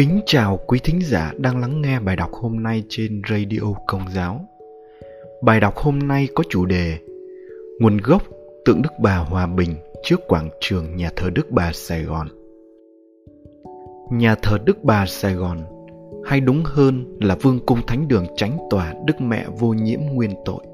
[0.00, 4.00] Kính chào quý thính giả đang lắng nghe bài đọc hôm nay trên Radio Công
[4.14, 4.40] giáo.
[5.42, 6.98] Bài đọc hôm nay có chủ đề
[7.80, 8.22] Nguồn gốc
[8.64, 12.28] tượng Đức Bà Hòa Bình trước quảng trường nhà thờ Đức Bà Sài Gòn.
[14.10, 15.58] Nhà thờ Đức Bà Sài Gòn,
[16.24, 20.30] hay đúng hơn là Vương cung Thánh đường Chánh tòa Đức Mẹ vô nhiễm nguyên
[20.44, 20.64] tội,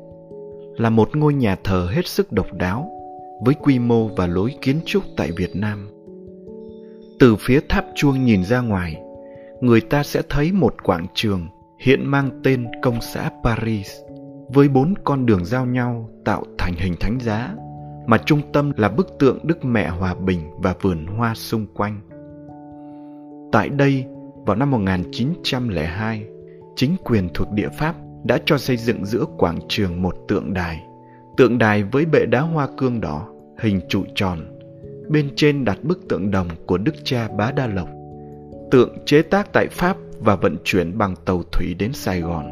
[0.76, 2.90] là một ngôi nhà thờ hết sức độc đáo
[3.44, 5.88] với quy mô và lối kiến trúc tại Việt Nam.
[7.18, 9.02] Từ phía tháp chuông nhìn ra ngoài,
[9.60, 11.46] người ta sẽ thấy một quảng trường
[11.78, 13.90] hiện mang tên công xã Paris
[14.48, 17.54] với bốn con đường giao nhau tạo thành hình thánh giá
[18.06, 22.00] mà trung tâm là bức tượng Đức Mẹ Hòa Bình và vườn hoa xung quanh.
[23.52, 24.04] Tại đây,
[24.46, 26.26] vào năm 1902,
[26.76, 27.94] chính quyền thuộc địa Pháp
[28.24, 30.82] đã cho xây dựng giữa quảng trường một tượng đài.
[31.36, 33.28] Tượng đài với bệ đá hoa cương đỏ,
[33.58, 34.38] hình trụ tròn.
[35.08, 37.88] Bên trên đặt bức tượng đồng của Đức cha Bá Đa Lộc.
[38.70, 42.46] Tượng chế tác tại Pháp và vận chuyển bằng tàu thủy đến Sài Gòn.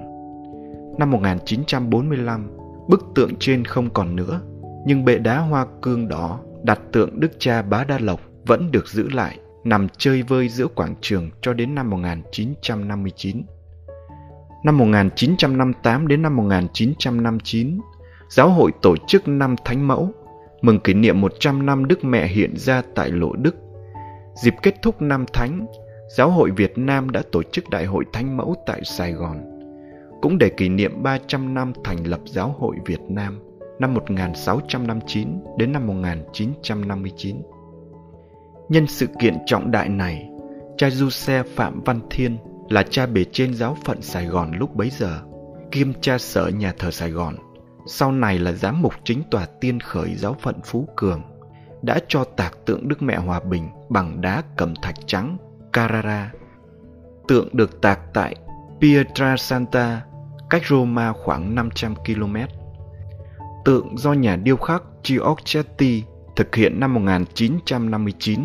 [0.98, 2.56] Năm 1945,
[2.88, 4.40] bức tượng trên không còn nữa,
[4.86, 8.88] nhưng bệ đá hoa cương đỏ đặt tượng Đức cha Bá Đa Lộc vẫn được
[8.88, 13.42] giữ lại, nằm chơi vơi giữa quảng trường cho đến năm 1959.
[14.64, 17.80] Năm 1958 đến năm 1959,
[18.28, 20.12] giáo hội tổ chức năm Thánh Mẫu,
[20.62, 23.54] mừng kỷ niệm 100 năm Đức Mẹ hiện ra tại Lộ Đức.
[24.42, 25.66] Dịp kết thúc năm Thánh,
[26.08, 29.38] Giáo hội Việt Nam đã tổ chức Đại hội Thánh Mẫu tại Sài Gòn,
[30.22, 33.40] cũng để kỷ niệm 300 năm thành lập Giáo hội Việt Nam
[33.78, 37.36] năm 1659 đến năm 1959.
[38.68, 40.28] Nhân sự kiện trọng đại này,
[40.76, 42.38] cha du xe Phạm Văn Thiên
[42.68, 45.20] là cha bề trên giáo phận Sài Gòn lúc bấy giờ,
[45.70, 47.34] kiêm cha sở nhà thờ Sài Gòn,
[47.86, 51.22] sau này là giám mục chính tòa tiên khởi giáo phận Phú Cường,
[51.82, 55.36] đã cho tạc tượng Đức Mẹ Hòa Bình bằng đá cẩm thạch trắng
[55.74, 56.32] Carrara.
[57.28, 58.36] Tượng được tạc tại
[58.80, 60.02] Pietrasanta,
[60.50, 62.36] cách Roma khoảng 500 km.
[63.64, 66.04] Tượng do nhà điêu khắc Giorgetti
[66.36, 68.40] thực hiện năm 1959.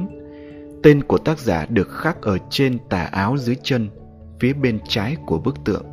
[0.83, 3.89] Tên của tác giả được khắc ở trên tà áo dưới chân,
[4.39, 5.85] phía bên trái của bức tượng.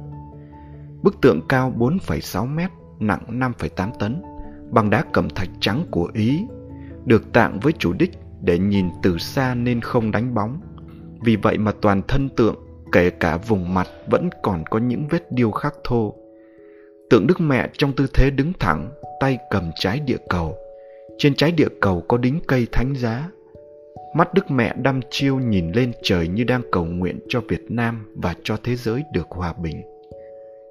[1.03, 4.23] Bức tượng cao 4,6 mét, nặng 5,8 tấn,
[4.71, 6.41] bằng đá cẩm thạch trắng của Ý,
[7.05, 8.11] được tặng với chủ đích
[8.43, 10.61] để nhìn từ xa nên không đánh bóng.
[11.27, 12.55] Vì vậy mà toàn thân tượng,
[12.93, 16.15] kể cả vùng mặt vẫn còn có những vết điêu khắc thô.
[17.11, 20.57] Tượng Đức Mẹ trong tư thế đứng thẳng, tay cầm trái địa cầu.
[21.19, 23.31] Trên trái địa cầu có đính cây thánh giá.
[24.17, 28.13] Mắt Đức Mẹ đăm chiêu nhìn lên trời như đang cầu nguyện cho Việt Nam
[28.15, 29.83] và cho thế giới được hòa bình.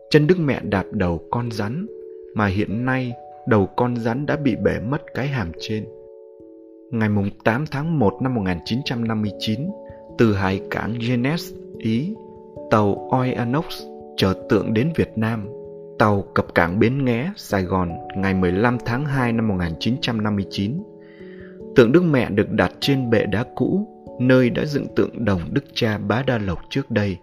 [0.10, 1.88] Chân Đức Mẹ đạp đầu con rắn,
[2.36, 3.14] mà hiện nay
[3.48, 5.86] đầu con rắn đã bị bể mất cái hàm trên.
[6.92, 7.10] Ngày
[7.44, 9.60] 8 tháng 1 năm 1959,
[10.18, 12.16] từ hải cảng Genes, Ý,
[12.72, 13.66] tàu Oianox
[14.18, 15.48] chở tượng đến Việt Nam.
[16.00, 20.84] Tàu cập cảng Bến Nghé, Sài Gòn ngày 15 tháng 2 năm 1959.
[21.76, 23.88] Tượng Đức Mẹ được đặt trên bệ đá cũ,
[24.20, 27.18] nơi đã dựng tượng đồng Đức Cha Bá Đa Lộc trước đây.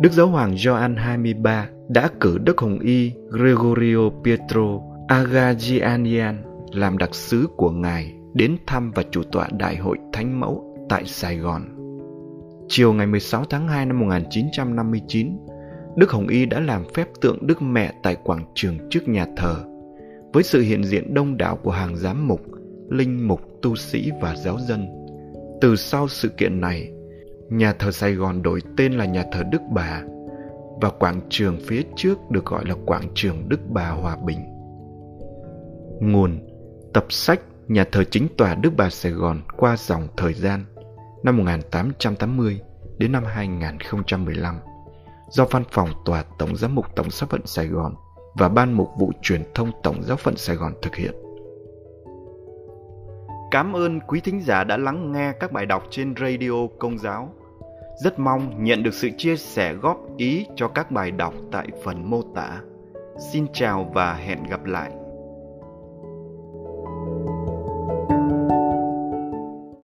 [0.00, 6.42] Đức Giáo hoàng Gioan 23 đã cử Đức Hồng Y Gregorio Pietro Agagianian
[6.72, 11.04] làm đặc sứ của Ngài đến thăm và chủ tọa Đại hội Thánh Mẫu tại
[11.06, 11.62] Sài Gòn.
[12.68, 15.28] Chiều ngày 16 tháng 2 năm 1959,
[15.96, 19.64] Đức Hồng Y đã làm phép tượng Đức Mẹ tại quảng trường trước nhà thờ,
[20.32, 22.40] với sự hiện diện đông đảo của hàng giám mục,
[22.90, 24.86] linh mục, tu sĩ và giáo dân.
[25.60, 26.92] Từ sau sự kiện này,
[27.50, 30.02] nhà thờ Sài Gòn đổi tên là nhà thờ Đức Bà
[30.80, 34.38] và quảng trường phía trước được gọi là quảng trường Đức Bà Hòa Bình.
[36.00, 36.38] Nguồn
[36.92, 40.64] Tập sách Nhà thờ chính tòa Đức Bà Sài Gòn qua dòng thời gian
[41.24, 42.60] năm 1880
[42.98, 44.58] đến năm 2015
[45.30, 47.94] do Văn phòng Tòa Tổng giám mục Tổng giáo phận Sài Gòn
[48.34, 51.14] và Ban mục vụ truyền thông Tổng giáo phận Sài Gòn thực hiện.
[53.50, 57.34] Cảm ơn quý thính giả đã lắng nghe các bài đọc trên radio Công giáo.
[58.04, 62.10] Rất mong nhận được sự chia sẻ góp ý cho các bài đọc tại phần
[62.10, 62.60] mô tả.
[63.32, 64.92] Xin chào và hẹn gặp lại.